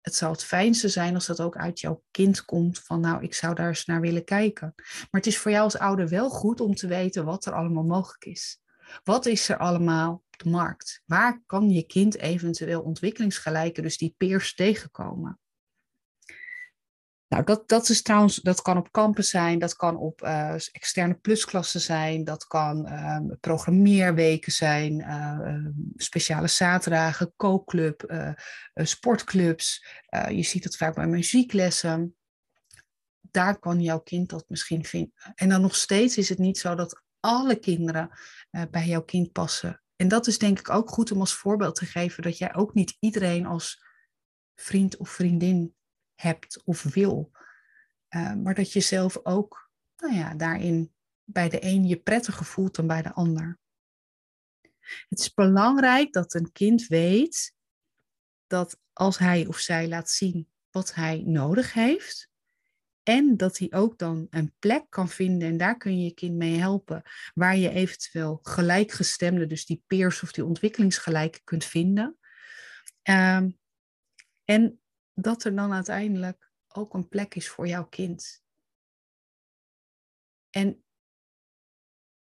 het 0.03 0.15
zou 0.15 0.33
het 0.33 0.45
fijnste 0.45 0.89
zijn 0.89 1.15
als 1.15 1.27
dat 1.27 1.41
ook 1.41 1.57
uit 1.57 1.81
jouw 1.81 2.03
kind 2.11 2.45
komt 2.45 2.79
van 2.79 3.01
nou, 3.01 3.23
ik 3.23 3.35
zou 3.35 3.55
daar 3.55 3.69
eens 3.69 3.85
naar 3.85 4.01
willen 4.01 4.25
kijken. 4.25 4.73
Maar 4.77 5.21
het 5.21 5.27
is 5.27 5.39
voor 5.39 5.51
jou 5.51 5.65
als 5.65 5.79
ouder 5.79 6.09
wel 6.09 6.31
goed 6.31 6.61
om 6.61 6.75
te 6.75 6.87
weten 6.87 7.25
wat 7.25 7.47
er 7.47 7.53
allemaal 7.53 7.85
mogelijk 7.85 8.25
is. 8.25 8.61
Wat 9.05 9.27
is 9.27 9.49
er 9.49 9.57
allemaal 9.57 10.13
op 10.13 10.39
de 10.39 10.51
markt? 10.51 11.03
Waar 11.07 11.43
kan 11.47 11.71
je 11.71 11.83
kind 11.83 12.19
eventueel 12.19 12.83
ontwikkelingsgelijken, 12.83 13.83
dus 13.83 13.97
die 13.99 14.15
peers 14.17 14.55
tegenkomen? 14.55 15.41
Nou, 17.33 17.45
dat, 17.45 17.69
dat 17.69 17.89
is 17.89 18.03
trouwens, 18.03 18.37
dat 18.37 18.63
kan 18.63 18.77
op 18.77 18.91
campus 18.91 19.31
zijn, 19.31 19.59
dat 19.59 19.77
kan 19.77 19.97
op 19.97 20.23
uh, 20.23 20.55
externe 20.55 21.15
plusklassen 21.15 21.81
zijn, 21.81 22.25
dat 22.25 22.47
kan 22.47 22.87
uh, 22.89 23.21
programmeerweken 23.41 24.53
zijn, 24.53 25.01
uh, 25.01 25.67
speciale 25.97 26.47
zaterdagen, 26.47 27.33
kookclub, 27.37 28.15
sportclubs. 28.75 29.87
je 30.29 30.43
ziet 30.43 30.65
het 30.65 30.77
vaak 30.77 30.95
bij 30.95 31.07
muzieklessen. 31.07 32.17
Daar 33.21 33.59
kan 33.59 33.81
jouw 33.81 34.01
kind 34.01 34.29
dat 34.29 34.45
misschien 34.49 34.85
vinden. 34.85 35.13
En 35.35 35.49
dan 35.49 35.61
nog 35.61 35.77
steeds 35.77 36.17
is 36.17 36.29
het 36.29 36.39
niet 36.39 36.59
zo 36.59 36.75
dat 36.75 37.03
alle 37.21 37.59
kinderen 37.59 38.11
bij 38.71 38.87
jouw 38.87 39.03
kind 39.03 39.33
passen. 39.33 39.83
En 39.97 40.09
dat 40.09 40.27
is 40.27 40.39
denk 40.39 40.59
ik 40.59 40.71
ook 40.71 40.91
goed 40.91 41.13
om 41.13 41.21
als 41.21 41.35
voorbeeld 41.35 41.75
te 41.75 41.87
geven 41.87 42.23
dat 42.23 42.39
jij 42.39 42.55
ook 42.55 42.75
niet 42.75 42.97
iedereen 43.01 43.47
als 43.47 43.85
vriend 44.55 44.97
of 44.97 45.09
vriendin 45.09 45.75
hebt 46.23 46.63
of 46.65 46.83
wil. 46.83 47.31
Uh, 48.11 48.35
maar 48.35 48.55
dat 48.55 48.73
je 48.73 48.81
zelf 48.81 49.19
ook 49.23 49.71
nou 49.97 50.15
ja, 50.15 50.35
daarin 50.35 50.93
bij 51.25 51.49
de 51.49 51.65
een 51.65 51.85
je 51.85 51.97
prettiger 51.97 52.47
voelt 52.47 52.75
dan 52.75 52.87
bij 52.87 53.03
de 53.03 53.13
ander. 53.13 53.59
Het 55.09 55.19
is 55.19 55.35
belangrijk 55.35 56.13
dat 56.13 56.35
een 56.35 56.53
kind 56.53 56.87
weet 56.87 57.55
dat 58.47 58.81
als 58.93 59.19
hij 59.19 59.47
of 59.47 59.59
zij 59.59 59.89
laat 59.89 60.11
zien 60.11 60.49
wat 60.71 60.95
hij 60.95 61.23
nodig 61.27 61.73
heeft, 61.73 62.31
en 63.03 63.37
dat 63.37 63.59
hij 63.59 63.73
ook 63.73 63.99
dan 63.99 64.27
een 64.31 64.55
plek 64.59 64.87
kan 64.89 65.09
vinden, 65.09 65.49
en 65.49 65.57
daar 65.57 65.77
kun 65.77 65.99
je 65.99 66.05
je 66.05 66.15
kind 66.15 66.35
mee 66.35 66.59
helpen, 66.59 67.03
waar 67.35 67.57
je 67.57 67.71
eventueel 67.71 68.39
gelijkgestemde, 68.43 69.47
dus 69.47 69.67
die 69.67 69.83
peers 69.87 70.23
of 70.23 70.33
die 70.33 70.45
ontwikkelingsgelijke 70.45 71.41
kunt 71.45 71.65
vinden. 71.65 72.17
Um, 73.03 73.59
en 74.45 74.82
dat 75.15 75.45
er 75.45 75.57
dan 75.57 75.73
uiteindelijk 75.73 76.53
ook 76.69 76.95
een 76.95 77.09
plek 77.09 77.35
is 77.35 77.49
voor 77.49 77.67
jouw 77.67 77.87
kind. 77.87 78.43
En 80.51 80.85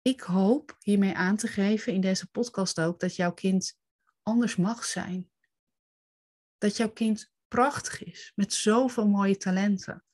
ik 0.03 0.21
hoop 0.21 0.77
hiermee 0.79 1.15
aan 1.15 1.37
te 1.37 1.47
geven 1.47 1.93
in 1.93 2.01
deze 2.01 2.31
podcast 2.31 2.81
ook 2.81 3.01
dat 3.01 3.17
jouw 3.17 3.33
kind 3.33 3.79
anders 4.23 4.57
mag 4.57 4.85
zijn. 4.85 5.31
Dat 6.59 6.77
jouw 6.77 6.91
kind 6.91 7.33
prachtig 7.49 8.05
is 8.05 8.33
met 8.35 8.53
zoveel 8.53 9.09
mooie 9.09 9.37
talenten. 9.37 10.05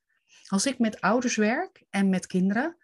Als 0.46 0.66
ik 0.66 0.78
met 0.78 1.00
ouders 1.00 1.36
werk 1.36 1.84
en 1.90 2.08
met 2.08 2.26
kinderen, 2.26 2.76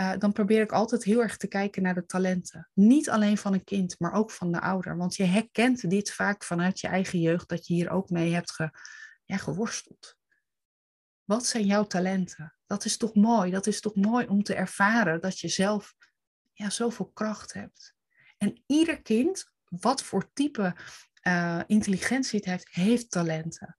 uh, 0.00 0.12
dan 0.18 0.32
probeer 0.32 0.62
ik 0.62 0.72
altijd 0.72 1.04
heel 1.04 1.22
erg 1.22 1.36
te 1.36 1.46
kijken 1.46 1.82
naar 1.82 1.94
de 1.94 2.06
talenten. 2.06 2.68
Niet 2.74 3.10
alleen 3.10 3.38
van 3.38 3.52
een 3.52 3.64
kind, 3.64 3.98
maar 3.98 4.12
ook 4.12 4.30
van 4.30 4.52
de 4.52 4.60
ouder. 4.60 4.96
Want 4.96 5.16
je 5.16 5.24
herkent 5.24 5.90
dit 5.90 6.12
vaak 6.12 6.44
vanuit 6.44 6.80
je 6.80 6.88
eigen 6.88 7.20
jeugd, 7.20 7.48
dat 7.48 7.66
je 7.66 7.74
hier 7.74 7.90
ook 7.90 8.10
mee 8.10 8.32
hebt 8.32 8.52
ge, 8.52 8.70
ja, 9.28 9.36
geworsteld. 9.36 10.16
Wat 11.24 11.46
zijn 11.46 11.66
jouw 11.66 11.84
talenten? 11.84 12.54
Dat 12.66 12.84
is 12.84 12.96
toch 12.96 13.14
mooi? 13.14 13.50
Dat 13.50 13.66
is 13.66 13.80
toch 13.80 13.94
mooi 13.94 14.26
om 14.26 14.42
te 14.42 14.54
ervaren 14.54 15.20
dat 15.20 15.38
je 15.38 15.48
zelf 15.48 15.94
ja, 16.52 16.70
zoveel 16.70 17.10
kracht 17.10 17.52
hebt. 17.52 17.94
En 18.36 18.62
ieder 18.66 19.02
kind, 19.02 19.50
wat 19.64 20.02
voor 20.02 20.32
type 20.32 20.76
uh, 21.22 21.62
intelligentie 21.66 22.38
het 22.38 22.48
heeft, 22.48 22.68
heeft 22.68 23.10
talenten. 23.10 23.78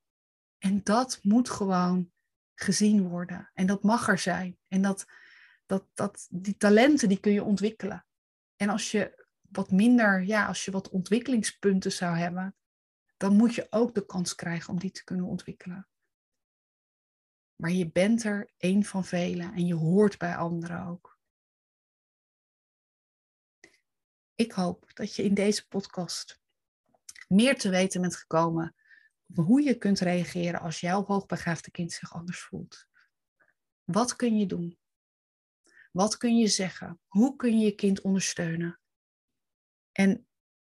En 0.58 0.84
dat 0.84 1.20
moet 1.22 1.50
gewoon 1.50 2.12
gezien 2.56 3.08
worden. 3.08 3.51
En 3.53 3.65
dat 3.65 3.84
mag 3.84 4.08
er 4.08 4.20
zijn. 4.20 4.58
En 4.68 4.82
dat, 4.82 5.06
dat, 5.65 5.86
dat, 5.94 6.27
die 6.29 6.58
talenten 6.58 7.10
die 7.10 7.20
kun 7.20 7.32
je 7.32 7.44
ontwikkelen. 7.44 8.06
En 8.56 8.70
als 8.70 8.91
je 8.91 9.25
wat 9.41 9.72
minder, 9.72 10.24
ja, 10.24 10.46
als 10.46 10.65
je 10.65 10.72
wat 10.72 10.89
ontwikkelingspunten 10.89 11.91
zou 11.91 12.18
hebben, 12.18 12.56
dan 13.20 13.36
moet 13.36 13.56
je 13.56 13.68
ook 13.70 13.96
de 13.96 14.06
kans 14.06 14.36
krijgen 14.36 14.74
om 14.74 14.80
die 14.80 14.92
te 14.92 15.04
kunnen 15.04 15.26
ontwikkelen. 15.26 15.88
Maar 17.56 17.72
je 17.72 17.92
bent 17.92 18.24
er 18.24 18.52
één 18.58 18.84
van 18.84 19.06
velen 19.06 19.54
en 19.54 19.66
je 19.66 19.74
hoort 19.74 20.18
bij 20.18 20.36
anderen 20.36 20.86
ook. 20.86 21.20
Ik 24.36 24.52
hoop 24.52 24.96
dat 24.96 25.16
je 25.16 25.24
in 25.24 25.34
deze 25.34 25.68
podcast 25.68 26.42
meer 27.28 27.58
te 27.58 27.70
weten 27.70 28.02
bent 28.02 28.16
gekomen 28.16 28.76
hoe 29.34 29.62
je 29.62 29.78
kunt 29.78 30.00
reageren 30.00 30.60
als 30.60 30.80
jouw 30.80 31.06
hoogbegaafde 31.06 31.72
kind 31.72 31.92
zich 31.92 32.14
anders 32.14 32.40
voelt. 32.40 32.88
Wat 33.84 34.16
kun 34.16 34.38
je 34.38 34.46
doen? 34.46 34.80
Wat 35.92 36.18
kun 36.18 36.38
je 36.38 36.48
zeggen? 36.48 37.00
Hoe 37.08 37.36
kun 37.36 37.60
je 37.60 37.66
je 37.66 37.76
kind 37.76 38.02
ondersteunen? 38.02 38.80
En 39.92 40.28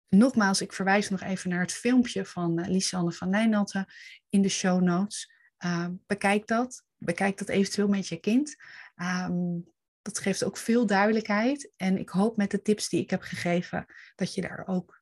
nogmaals, 0.09 0.61
ik 0.61 0.73
verwijs 0.73 1.09
nog 1.09 1.21
even 1.21 1.49
naar 1.49 1.61
het 1.61 1.73
filmpje 1.73 2.25
van 2.25 2.59
uh, 2.59 2.67
Lisanne 2.67 3.11
van 3.11 3.29
Nijnatten 3.29 3.85
in 4.29 4.41
de 4.41 4.49
show 4.49 4.81
notes. 4.81 5.31
Uh, 5.65 5.87
bekijk 6.07 6.47
dat. 6.47 6.83
Bekijk 6.97 7.37
dat 7.37 7.49
eventueel 7.49 7.87
met 7.87 8.07
je 8.07 8.19
kind. 8.19 8.55
Um, 8.95 9.65
dat 10.01 10.19
geeft 10.19 10.43
ook 10.43 10.57
veel 10.57 10.85
duidelijkheid. 10.85 11.71
En 11.75 11.97
ik 11.97 12.09
hoop 12.09 12.37
met 12.37 12.51
de 12.51 12.61
tips 12.61 12.89
die 12.89 13.01
ik 13.01 13.09
heb 13.09 13.21
gegeven 13.21 13.85
dat 14.15 14.33
je 14.33 14.41
daar 14.41 14.67
ook 14.67 15.01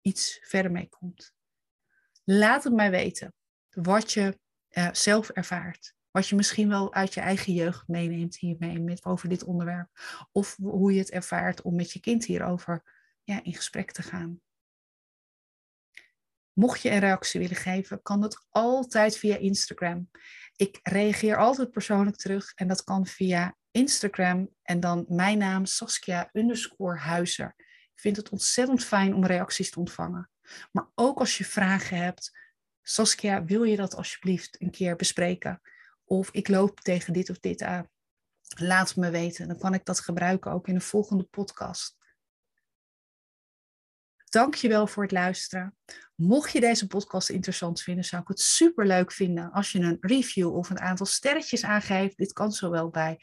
iets 0.00 0.38
verder 0.42 0.72
mee 0.72 0.88
komt. 0.88 1.34
Laat 2.24 2.64
het 2.64 2.72
mij 2.72 2.90
weten. 2.90 3.34
wat 3.70 4.12
je 4.12 4.38
uh, 4.70 4.88
zelf 4.92 5.28
ervaart. 5.28 5.94
Wat 6.10 6.28
je 6.28 6.36
misschien 6.36 6.68
wel 6.68 6.94
uit 6.94 7.14
je 7.14 7.20
eigen 7.20 7.52
jeugd 7.52 7.88
meeneemt 7.88 8.38
hiermee 8.38 8.80
met, 8.80 9.04
over 9.04 9.28
dit 9.28 9.44
onderwerp. 9.44 9.88
Of 10.32 10.56
hoe 10.56 10.92
je 10.92 10.98
het 10.98 11.10
ervaart 11.10 11.62
om 11.62 11.74
met 11.74 11.92
je 11.92 12.00
kind 12.00 12.24
hierover 12.24 12.95
ja, 13.26 13.42
in 13.42 13.54
gesprek 13.54 13.92
te 13.92 14.02
gaan. 14.02 14.40
Mocht 16.52 16.82
je 16.82 16.90
een 16.90 16.98
reactie 16.98 17.40
willen 17.40 17.56
geven, 17.56 18.02
kan 18.02 18.20
dat 18.20 18.46
altijd 18.50 19.18
via 19.18 19.36
Instagram. 19.36 20.10
Ik 20.56 20.80
reageer 20.82 21.36
altijd 21.36 21.70
persoonlijk 21.70 22.16
terug 22.16 22.52
en 22.54 22.68
dat 22.68 22.84
kan 22.84 23.06
via 23.06 23.56
Instagram 23.70 24.48
en 24.62 24.80
dan 24.80 25.04
mijn 25.08 25.38
naam 25.38 25.66
Saskia 25.66 26.30
underscore 26.32 26.98
Huizer. 26.98 27.54
Ik 27.94 28.00
vind 28.00 28.16
het 28.16 28.28
ontzettend 28.28 28.84
fijn 28.84 29.14
om 29.14 29.26
reacties 29.26 29.70
te 29.70 29.78
ontvangen. 29.78 30.30
Maar 30.72 30.88
ook 30.94 31.18
als 31.18 31.38
je 31.38 31.44
vragen 31.44 31.96
hebt, 31.96 32.38
Saskia, 32.82 33.44
wil 33.44 33.64
je 33.64 33.76
dat 33.76 33.94
alsjeblieft 33.94 34.60
een 34.62 34.70
keer 34.70 34.96
bespreken? 34.96 35.60
Of 36.04 36.30
ik 36.30 36.48
loop 36.48 36.80
tegen 36.80 37.12
dit 37.12 37.30
of 37.30 37.38
dit 37.38 37.62
aan. 37.62 37.88
Laat 38.58 38.96
me 38.96 39.10
weten, 39.10 39.48
dan 39.48 39.58
kan 39.58 39.74
ik 39.74 39.84
dat 39.84 40.00
gebruiken 40.00 40.50
ook 40.52 40.68
in 40.68 40.74
een 40.74 40.80
volgende 40.80 41.24
podcast. 41.24 41.96
Dankjewel 44.28 44.86
voor 44.86 45.02
het 45.02 45.12
luisteren. 45.12 45.76
Mocht 46.14 46.52
je 46.52 46.60
deze 46.60 46.86
podcast 46.86 47.28
interessant 47.28 47.82
vinden, 47.82 48.04
zou 48.04 48.22
ik 48.22 48.28
het 48.28 48.40
super 48.40 48.86
leuk 48.86 49.12
vinden 49.12 49.52
als 49.52 49.72
je 49.72 49.78
een 49.78 49.96
review 50.00 50.56
of 50.56 50.70
een 50.70 50.80
aantal 50.80 51.06
sterretjes 51.06 51.64
aangeeft. 51.64 52.16
Dit 52.16 52.32
kan 52.32 52.52
zowel 52.52 52.90
bij, 52.90 53.20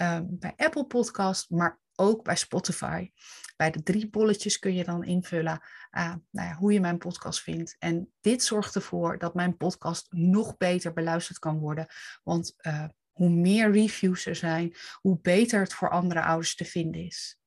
um, 0.00 0.26
bij 0.38 0.52
Apple 0.56 0.86
Podcast, 0.86 1.50
maar 1.50 1.80
ook 1.94 2.24
bij 2.24 2.36
Spotify. 2.36 3.10
Bij 3.56 3.70
de 3.70 3.82
drie 3.82 4.10
bolletjes 4.10 4.58
kun 4.58 4.74
je 4.74 4.84
dan 4.84 5.04
invullen 5.04 5.60
uh, 5.90 6.14
nou 6.30 6.48
ja, 6.48 6.54
hoe 6.54 6.72
je 6.72 6.80
mijn 6.80 6.98
podcast 6.98 7.42
vindt. 7.42 7.76
En 7.78 8.12
dit 8.20 8.42
zorgt 8.42 8.74
ervoor 8.74 9.18
dat 9.18 9.34
mijn 9.34 9.56
podcast 9.56 10.06
nog 10.10 10.56
beter 10.56 10.92
beluisterd 10.92 11.38
kan 11.38 11.58
worden. 11.58 11.86
Want 12.22 12.54
uh, 12.60 12.84
hoe 13.12 13.30
meer 13.30 13.72
reviews 13.72 14.26
er 14.26 14.36
zijn, 14.36 14.76
hoe 15.00 15.18
beter 15.20 15.60
het 15.60 15.74
voor 15.74 15.90
andere 15.90 16.22
ouders 16.22 16.56
te 16.56 16.64
vinden 16.64 17.04
is. 17.04 17.38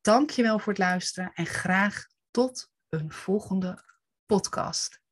Dankjewel 0.00 0.58
voor 0.58 0.72
het 0.72 0.82
luisteren 0.82 1.30
en 1.34 1.46
graag 1.46 2.06
tot 2.36 2.70
een 2.88 3.12
volgende 3.12 3.84
podcast. 4.26 5.05